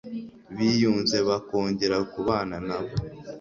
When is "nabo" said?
2.67-2.93